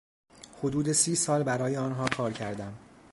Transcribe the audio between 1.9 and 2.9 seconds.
کار کردم.